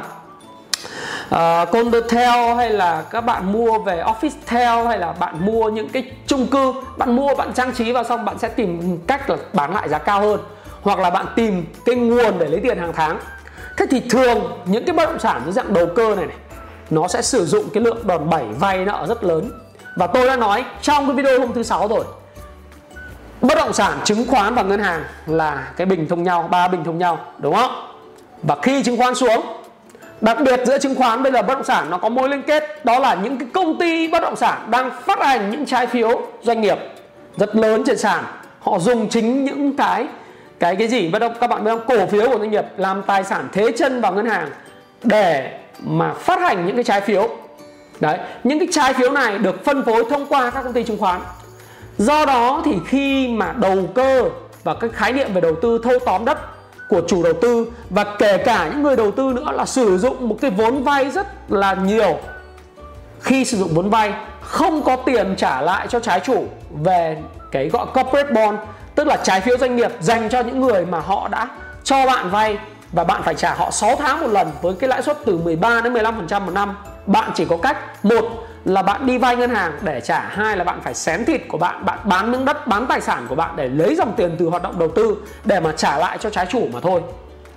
[1.30, 5.70] ờ, uh, condotel hay là các bạn mua về office tel hay là bạn mua
[5.70, 9.30] những cái chung cư bạn mua bạn trang trí vào xong bạn sẽ tìm cách
[9.30, 10.40] là bán lại giá cao hơn.
[10.82, 13.20] Hoặc là bạn tìm cái nguồn để lấy tiền hàng tháng.
[13.78, 16.36] Thế thì thường những cái bất động sản dưới dạng đầu cơ này này
[16.90, 19.52] nó sẽ sử dụng cái lượng đòn bẩy vay nợ rất lớn.
[19.96, 22.06] Và tôi đã nói trong cái video hôm thứ sáu rồi
[23.42, 26.84] bất động sản, chứng khoán và ngân hàng là cái bình thông nhau, ba bình
[26.84, 27.72] thông nhau, đúng không?
[28.44, 29.42] Và khi chứng khoán xuống,
[30.22, 32.86] đặc biệt giữa chứng khoán bây giờ bất động sản nó có mối liên kết,
[32.86, 36.22] đó là những cái công ty bất động sản đang phát hành những trái phiếu
[36.42, 36.78] doanh nghiệp
[37.38, 38.24] rất lớn trên sàn.
[38.60, 40.06] Họ dùng chính những cái
[40.60, 41.10] cái cái gì?
[41.10, 41.82] Bất động, các bạn biết không?
[41.88, 44.50] Cổ phiếu của doanh nghiệp làm tài sản thế chân vào ngân hàng
[45.04, 47.30] để mà phát hành những cái trái phiếu.
[48.00, 50.98] Đấy, những cái trái phiếu này được phân phối thông qua các công ty chứng
[50.98, 51.22] khoán
[51.98, 54.30] do đó thì khi mà đầu cơ
[54.64, 56.38] và cái khái niệm về đầu tư thâu tóm đất
[56.90, 60.30] của chủ đầu tư và kể cả những người đầu tư nữa là sử dụng
[60.30, 62.18] một cái vốn vay rất là nhiều,
[63.20, 66.46] khi sử dụng vốn vay không có tiền trả lại cho trái chủ
[66.84, 67.18] về
[67.52, 68.58] cái gọi corporate bond,
[68.96, 71.48] tức là trái phiếu doanh nghiệp dành cho những người mà họ đã
[71.84, 72.58] cho bạn vay
[72.92, 75.82] và bạn phải trả họ 6 tháng một lần với cái lãi suất từ 13
[75.82, 76.76] đến 15% một năm.
[77.06, 78.26] Bạn chỉ có cách, một
[78.66, 81.58] là bạn đi vay ngân hàng để trả, hai là bạn phải xén thịt của
[81.58, 84.46] bạn, bạn bán miếng đất, bán tài sản của bạn để lấy dòng tiền từ
[84.46, 87.02] hoạt động đầu tư để mà trả lại cho trái chủ mà thôi.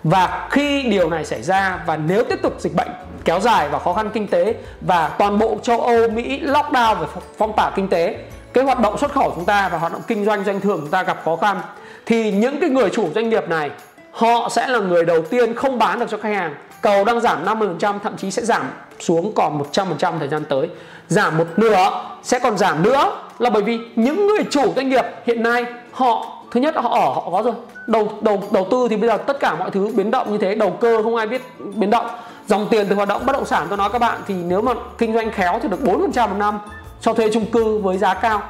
[0.03, 2.89] Và khi điều này xảy ra và nếu tiếp tục dịch bệnh
[3.25, 7.07] kéo dài và khó khăn kinh tế và toàn bộ châu Âu, Mỹ lockdown về
[7.39, 8.17] phong tỏa kinh tế,
[8.53, 10.91] cái hoạt động xuất khẩu chúng ta và hoạt động kinh doanh doanh thường chúng
[10.91, 11.61] ta gặp khó khăn
[12.07, 13.71] thì những cái người chủ doanh nghiệp này
[14.13, 17.45] họ sẽ là người đầu tiên không bán được cho khách hàng cầu đang giảm
[17.45, 20.69] 50% thậm chí sẽ giảm xuống còn 100% thời gian tới
[21.09, 23.13] giảm một nửa, sẽ còn giảm nữa.
[23.39, 26.91] Là bởi vì những người chủ doanh nghiệp hiện nay, họ, thứ nhất là họ
[26.91, 27.55] ở, họ có rồi.
[27.87, 30.55] Đầu đầu đầu tư thì bây giờ tất cả mọi thứ biến động như thế.
[30.55, 32.07] Đầu cơ không ai biết biến động.
[32.47, 34.73] Dòng tiền từ hoạt động bất động sản tôi nói các bạn, thì nếu mà
[34.99, 36.59] kinh doanh khéo thì được 4% một năm
[37.01, 38.43] cho thuê chung cư với giá cao.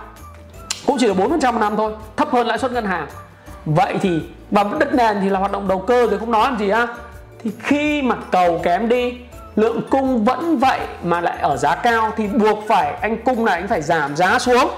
[0.86, 3.06] Cũng chỉ được 4% một năm thôi, thấp hơn lãi suất ngân hàng.
[3.64, 6.58] Vậy thì và đất nền thì là hoạt động đầu cơ thì không nói làm
[6.58, 6.86] gì ha
[7.42, 9.14] thì khi mà cầu kém đi
[9.58, 13.54] lượng cung vẫn vậy mà lại ở giá cao thì buộc phải anh cung này
[13.54, 14.70] anh phải giảm giá xuống.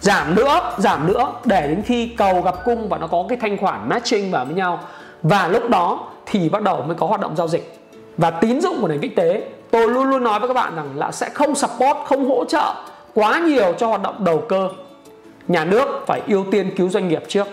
[0.00, 3.56] Giảm nữa giảm nữa để đến khi cầu gặp cung và nó có cái thanh
[3.56, 4.80] khoản matching vào với nhau.
[5.22, 7.78] Và lúc đó thì bắt đầu mới có hoạt động giao dịch.
[8.16, 10.88] Và tín dụng của nền kinh tế, tôi luôn luôn nói với các bạn rằng
[10.94, 12.74] là sẽ không support, không hỗ trợ
[13.14, 14.68] quá nhiều cho hoạt động đầu cơ.
[15.48, 17.46] Nhà nước phải ưu tiên cứu doanh nghiệp trước.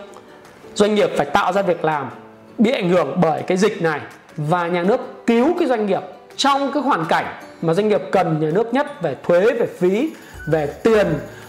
[0.74, 2.10] Doanh nghiệp phải tạo ra việc làm,
[2.58, 4.00] bị ảnh hưởng bởi cái dịch này.
[4.38, 6.02] Và nhà nước cứu cái doanh nghiệp
[6.40, 7.26] trong cái hoàn cảnh
[7.62, 10.14] mà doanh nghiệp cần nhà nước nhất về thuế về phí
[10.48, 11.08] về tiền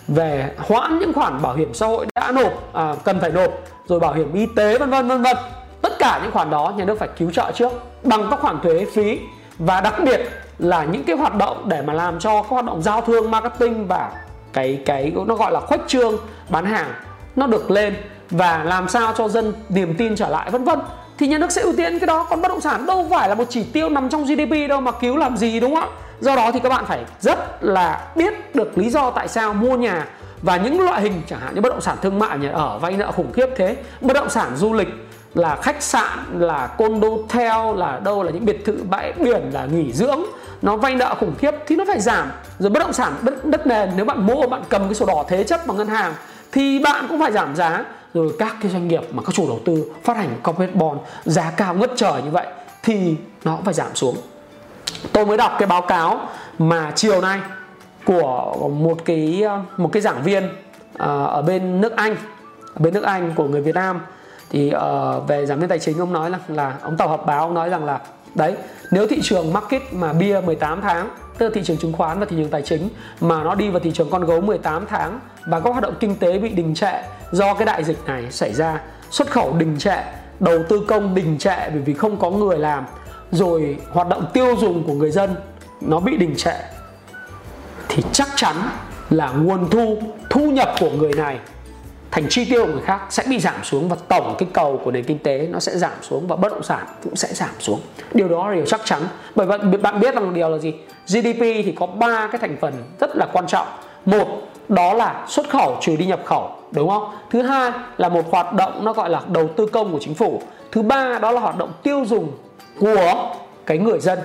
[0.09, 3.53] về hoãn những khoản bảo hiểm xã hội đã nộp à, cần phải nộp
[3.87, 5.37] rồi bảo hiểm y tế vân vân vân vân.
[5.83, 7.73] Tất cả những khoản đó nhà nước phải cứu trợ trước
[8.03, 9.19] bằng các khoản thuế phí
[9.59, 10.21] và đặc biệt
[10.59, 13.87] là những cái hoạt động để mà làm cho các hoạt động giao thương marketing
[13.87, 14.13] và
[14.53, 16.17] cái cái nó gọi là khuếch trương
[16.49, 16.89] bán hàng
[17.37, 17.95] nó được lên
[18.31, 20.79] và làm sao cho dân niềm tin trở lại vân vân
[21.21, 22.27] thì nhà nước sẽ ưu tiên cái đó.
[22.31, 24.93] Còn bất động sản đâu phải là một chỉ tiêu nằm trong GDP đâu mà
[24.93, 25.97] cứu làm gì đúng không ạ?
[26.21, 29.77] Do đó thì các bạn phải rất là biết được lý do tại sao mua
[29.77, 30.07] nhà
[30.43, 32.93] và những loại hình chẳng hạn như bất động sản thương mại nhà ở vay
[32.93, 33.77] nợ khủng khiếp thế.
[34.01, 34.89] Bất động sản du lịch
[35.35, 39.67] là khách sạn là condo theo là đâu là những biệt thự bãi biển là
[39.67, 40.21] nghỉ dưỡng
[40.63, 42.31] nó vay nợ khủng khiếp thì nó phải giảm.
[42.59, 45.25] Rồi bất động sản đất, đất nền nếu bạn mua bạn cầm cái sổ đỏ
[45.29, 46.15] thế chấp bằng ngân hàng
[46.53, 49.61] thì bạn cũng phải giảm giá rồi các cái doanh nghiệp mà các chủ đầu
[49.65, 52.47] tư phát hành corporate bond giá cao ngất trời như vậy
[52.83, 54.17] thì nó cũng phải giảm xuống.
[55.13, 57.41] Tôi mới đọc cái báo cáo mà chiều nay
[58.05, 59.45] của một cái
[59.77, 60.49] một cái giảng viên
[60.99, 62.17] ờ, ở bên nước Anh
[62.75, 64.01] ở bên nước Anh của người Việt Nam
[64.51, 67.41] thì ờ, về giảng viên tài chính ông nói là là, ông tổng hợp báo
[67.41, 68.01] ông nói rằng là,
[68.35, 68.57] đấy,
[68.91, 71.09] nếu thị trường market mà bia 18 tháng
[71.41, 72.89] tức là thị trường chứng khoán và thị trường tài chính
[73.21, 76.17] mà nó đi vào thị trường con gấu 18 tháng và các hoạt động kinh
[76.17, 78.81] tế bị đình trệ do cái đại dịch này xảy ra.
[79.11, 80.03] Xuất khẩu đình trệ,
[80.41, 82.85] đầu tư công đình trệ bởi vì không có người làm,
[83.31, 85.35] rồi hoạt động tiêu dùng của người dân
[85.81, 86.57] nó bị đình trệ.
[87.89, 88.57] Thì chắc chắn
[89.11, 89.99] là nguồn thu
[90.31, 91.39] thu nhập của người này
[92.11, 94.91] thành chi tiêu của người khác sẽ bị giảm xuống và tổng cái cầu của
[94.91, 97.81] nền kinh tế nó sẽ giảm xuống và bất động sản cũng sẽ giảm xuống.
[98.15, 99.03] Điều đó là điều chắc chắn.
[99.35, 100.75] Bởi vậy bạn biết rằng điều là gì?
[101.07, 103.67] GDP thì có ba cái thành phần rất là quan trọng.
[104.05, 104.27] Một,
[104.69, 107.15] đó là xuất khẩu trừ đi nhập khẩu, đúng không?
[107.31, 110.43] Thứ hai là một hoạt động nó gọi là đầu tư công của chính phủ.
[110.73, 112.33] Thứ ba đó là hoạt động tiêu dùng
[112.81, 113.33] của
[113.67, 114.19] cái người dân.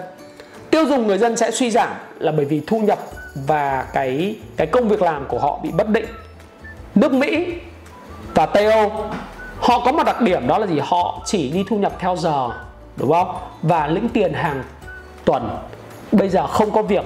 [0.69, 3.00] Tiêu dùng người dân sẽ suy giảm là bởi vì thu nhập
[3.48, 6.06] và cái cái công việc làm của họ bị bất định.
[6.95, 7.54] Nước Mỹ
[8.36, 8.89] và TO
[9.60, 10.80] họ có một đặc điểm đó là gì?
[10.84, 12.50] Họ chỉ đi thu nhập theo giờ,
[12.98, 13.36] đúng không?
[13.62, 14.63] Và lĩnh tiền hàng
[15.26, 15.58] tuần.
[16.12, 17.06] Bây giờ không có việc,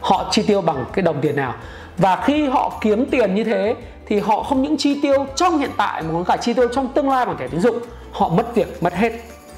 [0.00, 1.54] họ chi tiêu bằng cái đồng tiền nào.
[1.98, 3.74] Và khi họ kiếm tiền như thế,
[4.06, 6.88] thì họ không những chi tiêu trong hiện tại mà còn cả chi tiêu trong
[6.88, 7.78] tương lai bằng thẻ tín dụng.
[8.12, 9.12] Họ mất việc, mất hết.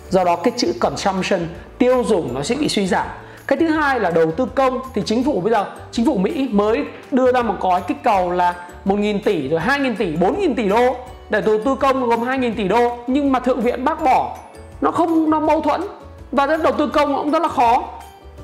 [0.09, 1.41] Do đó cái chữ consumption,
[1.79, 3.07] tiêu dùng nó sẽ bị suy giảm.
[3.47, 4.81] Cái thứ hai là đầu tư công.
[4.95, 8.31] Thì chính phủ bây giờ, chính phủ Mỹ mới đưa ra một gói kích cầu
[8.31, 10.97] là 1.000 tỷ rồi 2.000 tỷ 4.000 tỷ đô.
[11.31, 14.37] Để đầu tư công gồm 2.000 tỷ đô, nhưng mà thượng viện bác bỏ.
[14.81, 15.81] Nó không, nó mâu thuẫn.
[16.33, 17.85] Và đầu tư công cũng rất là khó.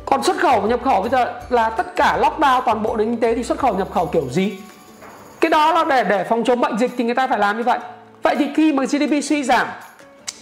[0.06, 3.10] Còn xuất khẩu và nhập khẩu bây giờ là tất cả lockdown toàn bộ nền
[3.10, 4.58] kinh tế thì xuất khẩu nhập khẩu kiểu gì?
[5.40, 7.62] Cái đó là để để phòng chống bệnh dịch thì người ta phải làm như
[7.62, 7.78] vậy.
[8.22, 9.66] Vậy thì khi mà GDP suy giảm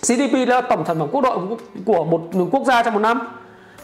[0.02, 1.38] GDP là tổng sản phẩm quốc nội
[1.85, 3.20] của một quốc gia trong một năm,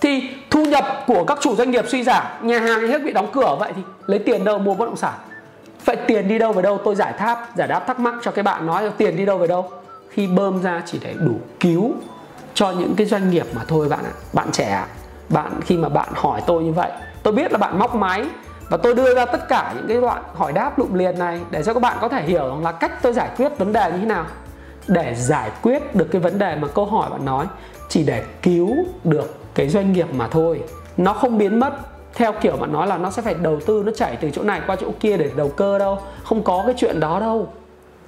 [0.01, 3.29] thì thu nhập của các chủ doanh nghiệp suy giảm, nhà hàng hết bị đóng
[3.33, 5.13] cửa, vậy thì lấy tiền đâu mua bất động sản?
[5.85, 6.79] Vậy tiền đi đâu về đâu?
[6.85, 9.47] Tôi giải tháp, giải đáp thắc mắc cho cái bạn nói tiền đi đâu về
[9.47, 9.71] đâu?
[10.11, 11.93] Khi bơm ra chỉ để đủ cứu
[12.55, 14.13] cho những cái doanh nghiệp mà thôi bạn ạ.
[14.33, 14.85] Bạn trẻ
[15.29, 16.91] bạn, khi mà bạn hỏi tôi như vậy,
[17.23, 18.25] tôi biết là bạn móc máy
[18.71, 21.63] và tôi đưa ra tất cả những cái đoạn hỏi đáp lụm liền này để
[21.63, 24.07] cho các bạn có thể hiểu là cách tôi giải quyết vấn đề như thế
[24.07, 24.25] nào.
[24.87, 27.47] Để giải quyết được cái vấn đề mà câu hỏi bạn nói,
[27.89, 30.63] chỉ để cứu được cái doanh nghiệp mà thôi.
[30.97, 31.73] Nó không biến mất
[32.15, 34.61] theo kiểu bạn nói là nó sẽ phải đầu tư, nó chảy từ chỗ này
[34.67, 35.99] qua chỗ kia để đầu cơ đâu.
[36.25, 37.49] Không có cái chuyện đó đâu.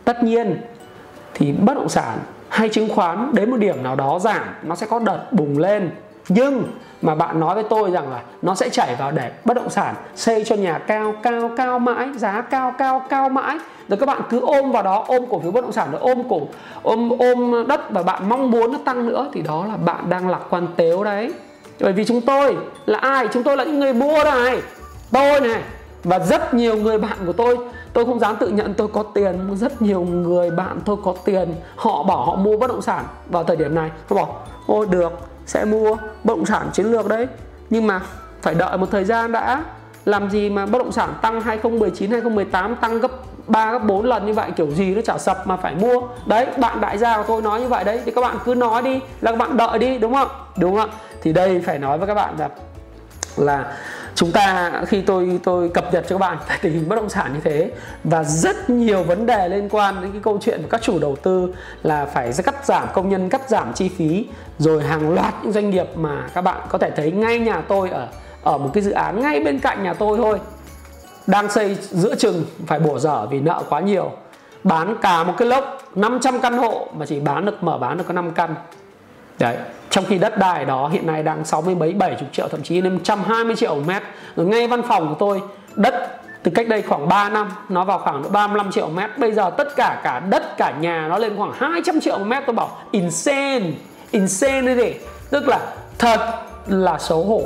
[0.04, 0.60] Tất nhiên
[1.34, 4.86] thì bất động sản hay chứng khoán đến một điểm nào đó giảm, nó sẽ
[4.86, 5.90] có đợt bùng lên.
[6.28, 6.62] Nhưng
[7.02, 9.94] mà bạn nói với tôi rằng là nó sẽ chảy vào để bất động sản
[10.14, 13.58] xây cho nhà cao cao cao mãi, giá cao cao cao mãi.
[13.88, 16.22] Rồi các bạn cứ ôm vào đó, ôm cổ phiếu bất động sản rồi ôm
[16.28, 16.40] cổ,
[16.82, 20.28] ôm ôm đất và bạn mong muốn nó tăng nữa thì đó là bạn đang
[20.28, 21.32] lạc quan tếu đấy
[21.80, 23.28] bởi vì chúng tôi là ai?
[23.32, 24.62] Chúng tôi là những người mua này,
[25.12, 25.62] tôi này.
[26.04, 27.58] Và rất nhiều người bạn của tôi
[27.92, 31.54] tôi không dám tự nhận tôi có tiền rất nhiều người bạn tôi có tiền,
[31.76, 33.90] họ bảo họ mua bất động sản vào thời điểm này.
[34.08, 35.12] Họ bảo ôi được,
[35.46, 37.26] sẽ mua bất động sản chiến lược đấy.
[37.70, 38.00] Nhưng mà
[38.42, 39.64] phải đợi một thời gian đã.
[40.04, 43.10] Làm gì mà bất động sản tăng 2019 2018 tăng gấp
[43.50, 46.00] 3 gấp 4 lần như vậy, kiểu gì nó chả sập mà phải mua.
[46.26, 48.82] Đấy, bạn đại gia của tôi nói như vậy đấy, thì các bạn cứ nói
[48.82, 50.28] đi, là các bạn đợi đi, đúng không?
[50.56, 50.90] Đúng không
[51.22, 52.48] thì đây phải nói với các bạn là
[53.36, 53.72] là
[54.14, 57.08] chúng ta, khi tôi tôi cập nhật cho các bạn về tình hình bất động
[57.08, 57.70] sản như thế,
[58.04, 61.16] và rất nhiều vấn đề liên quan đến cái câu chuyện của các chủ đầu
[61.22, 64.26] tư là phải cắt giảm công nhân, cắt giảm chi phí,
[64.58, 67.90] rồi hàng loạt những doanh nghiệp mà các bạn có thể thấy ngay nhà tôi
[67.90, 68.06] ở
[68.42, 70.38] ở một cái dự án ngay bên cạnh nhà tôi thôi
[71.30, 74.12] đang xây giữa chừng, phải bổ dở vì nợ quá nhiều.
[74.64, 78.04] Bán cả một cái lốc 500 căn hộ, mà chỉ bán được, mở bán được
[78.06, 78.54] có 5 căn.
[79.38, 79.56] Đấy,
[79.90, 82.92] trong khi đất đai đó hiện nay đang 60 mấy 70 triệu, thậm chí lên
[82.92, 84.02] 120 triệu một mét.
[84.36, 85.42] Rồi ngay văn phòng của tôi,
[85.74, 89.18] đất từ cách đây khoảng 3 năm, nó vào khoảng 35 triệu một mét.
[89.18, 92.42] Bây giờ tất cả cả đất, cả nhà nó lên khoảng 200 triệu một mét.
[92.46, 93.72] Tôi bảo, insane
[94.10, 94.94] insane đấy
[95.30, 95.60] tức là
[95.98, 96.20] thật
[96.66, 97.42] là xấu hổ.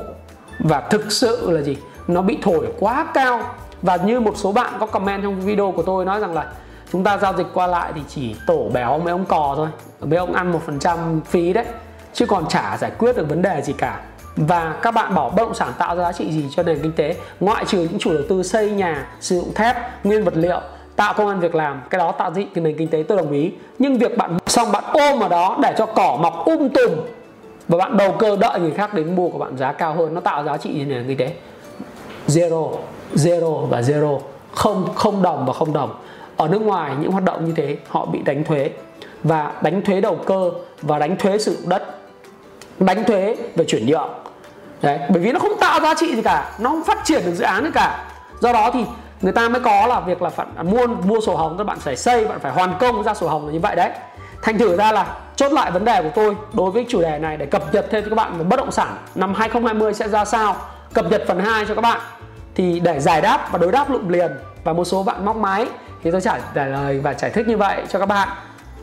[0.59, 1.77] Và thực sự là gì?
[2.09, 3.41] Nó bị thổi quá cao
[3.85, 6.47] và như một số bạn có comment trong video của tôi nói rằng là
[6.93, 9.69] chúng ta giao dịch qua lại thì chỉ tổ béo mấy ông cò thôi,
[10.01, 11.65] mấy ông ăn một phần trăm phí đấy,
[12.13, 14.01] chứ còn chả giải quyết được vấn đề gì cả.
[14.37, 16.93] Và các bạn bỏ bất động sản tạo ra giá trị gì cho nền kinh
[16.93, 17.17] tế?
[17.41, 20.61] Ngoại trừ những chủ đầu tư xây nhà, sử dụng thép, nguyên vật liệu,
[20.97, 23.33] tạo công an việc làm, cái đó tạo giá trị nền kinh tế, tôi đồng
[23.33, 23.53] ý.
[23.79, 26.91] Nhưng việc bạn xong bạn ôm vào đó để cho cỏ mọc um tùm,
[27.69, 30.21] và bạn đầu cơ đợi người khác đến mua của bạn giá cao hơn, nó
[30.21, 31.35] tạo giá trị nền kinh tế.
[32.29, 32.73] Zero
[33.15, 34.21] zero và zero,
[34.53, 35.95] không không đồng và không đồng.
[36.37, 38.71] Ở nước ngoài, những hoạt động như thế, họ bị đánh thuế.
[39.23, 40.51] Và đánh thuế đầu cơ
[40.83, 41.83] và đánh thuế sử dụng đất.
[42.79, 44.11] Đánh thuế về chuyển nhượng.
[44.83, 47.33] Đấy, bởi vì nó không tạo giá trị gì cả, nó không phát triển được
[47.33, 48.05] dự án gì cả.
[48.41, 48.85] Do đó thì
[49.21, 51.97] người ta mới có là việc là phải mua mua sổ hồng, các bạn phải
[51.97, 53.91] xây, bạn phải hoàn công ra sổ hồng là như vậy đấy.
[54.43, 57.37] Thành thử ra là chốt lại vấn đề của tôi đối với chủ đề này
[57.37, 58.97] để cập nhật thêm cho các bạn về bất động sản.
[59.15, 60.57] Năm 2020 sẽ ra sao?
[60.93, 62.01] Cập nhật phần 2 cho các bạn
[62.55, 64.31] thì để giải đáp và đối đáp lụm liền
[64.65, 65.67] và một số bạn móc máy,
[66.03, 68.29] thì tôi trả lời và giải thích như vậy cho các bạn.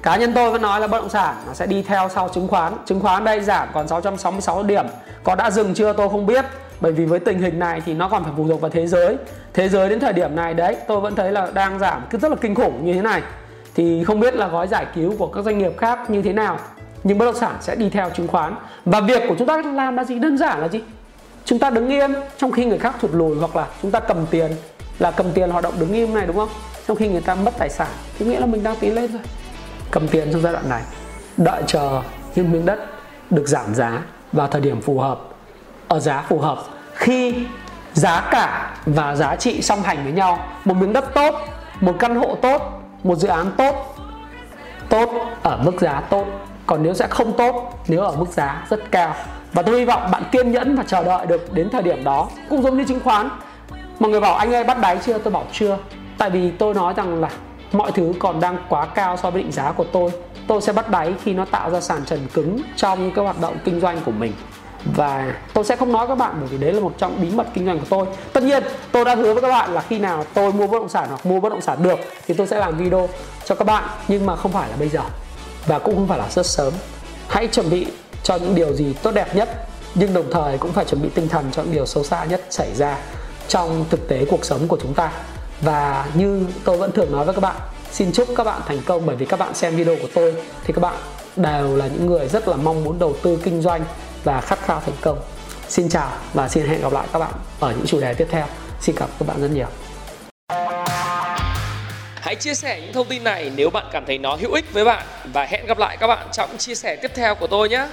[0.04, 2.48] Cá nhân tôi vẫn nói là bất động sản nó sẽ đi theo sau chứng
[2.48, 2.74] khoán.
[2.86, 4.86] Chứng khoán đây giảm còn 666 điểm.
[5.24, 6.46] Có đã dừng chưa tôi không biết.
[6.82, 9.18] Bởi vì với tình hình này thì nó còn phải phụ thuộc vào thế giới.
[9.54, 12.32] Thế giới đến thời điểm này đấy, tôi vẫn thấy là đang giảm cứ rất
[12.32, 13.22] là kinh khủng như thế này.
[13.76, 16.58] Thì không biết là gói giải cứu của các doanh nghiệp khác như thế nào.
[17.04, 18.56] Nhưng bất động sản sẽ đi theo chứng khoán.
[18.86, 20.20] Và việc của chúng ta làm là gì?
[20.20, 20.82] Đơn giản là gì?
[21.46, 24.26] Chúng ta đứng im trong khi người khác thụt lùi hoặc là chúng ta cầm
[24.32, 24.52] tiền,
[25.00, 26.50] là cầm tiền hoạt động đứng im này, đúng không?
[26.88, 27.88] Trong khi người ta mất tài sản
[28.20, 29.22] thì nghĩa là mình đang tiến lên rồi
[29.92, 30.82] cầm tiền trong giai đoạn này,
[31.38, 32.02] đợi chờ
[32.36, 32.80] những miếng đất
[33.30, 34.02] được giảm giá
[34.32, 35.20] vào thời điểm phù hợp.
[35.88, 36.58] Ở giá phù hợp,
[36.94, 37.36] khi
[37.94, 41.36] giá cả và giá trị song hành với nhau, một miếng đất tốt,
[41.80, 43.98] một căn hộ tốt, một dự án tốt
[44.90, 45.10] tốt
[45.44, 46.26] ở mức giá tốt.
[46.66, 49.16] Còn nếu sẽ không tốt, nếu ở mức giá rất cao
[49.54, 52.28] và tôi hy vọng bạn kiên nhẫn và chờ đợi được đến thời điểm đó.
[52.50, 53.30] Cũng giống như chứng khoán.
[54.00, 55.18] Mọi người bảo anh ơi, bắt đáy chưa?
[55.18, 55.78] Tôi bảo chưa.
[56.18, 57.30] Tại vì tôi nói rằng là
[57.72, 60.12] mọi thứ còn đang quá cao so với định giá của tôi.
[60.48, 63.58] Tôi sẽ bắt đáy khi nó tạo ra sàn trần cứng trong cái hoạt động
[63.66, 64.34] kinh doanh của mình.
[64.96, 67.48] Và tôi sẽ không nói các bạn bởi vì đấy là một trong bí mật
[67.54, 68.06] kinh doanh của tôi.
[68.34, 70.90] Tất nhiên, tôi đã hứa với các bạn là khi nào tôi mua bất động
[70.90, 73.10] sản hoặc mua bất động sản được thì tôi sẽ làm video
[73.46, 73.84] cho các bạn.
[74.08, 75.02] Nhưng mà không phải là bây giờ.
[75.68, 76.74] Và cũng không phải là rất sớm.
[77.30, 77.88] Hãy chuẩn bị
[78.24, 79.50] cho những điều gì tốt đẹp nhất,
[79.96, 82.42] nhưng đồng thời cũng phải chuẩn bị tinh thần cho những điều xấu xa nhất
[82.50, 82.98] xảy ra
[83.48, 85.12] trong thực tế cuộc sống của chúng ta.
[85.62, 87.56] Và như tôi vẫn thường nói với các bạn,
[87.92, 90.74] xin chúc các bạn thành công, bởi vì các bạn xem video của tôi thì
[90.74, 90.96] các bạn
[91.36, 93.86] đều là những người rất là mong muốn đầu tư, kinh doanh
[94.24, 95.20] và khát khao thành công.
[95.68, 98.46] Xin chào và xin hẹn gặp lại các bạn ở những chủ đề tiếp theo.
[98.82, 99.68] Xin cảm ơn các bạn rất nhiều.
[102.16, 104.86] Hãy chia sẻ những thông tin này nếu bạn cảm thấy nó hữu ích với
[104.86, 107.88] bạn và hẹn gặp lại các bạn trong chia sẻ tiếp theo của tôi nhé.